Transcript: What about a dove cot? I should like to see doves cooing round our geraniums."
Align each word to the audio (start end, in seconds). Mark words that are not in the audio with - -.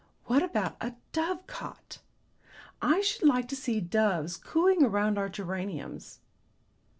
What 0.25 0.41
about 0.41 0.77
a 0.81 0.95
dove 1.11 1.45
cot? 1.45 1.99
I 2.81 3.01
should 3.01 3.21
like 3.27 3.47
to 3.49 3.55
see 3.55 3.79
doves 3.79 4.35
cooing 4.35 4.79
round 4.89 5.19
our 5.19 5.29
geraniums." 5.29 6.21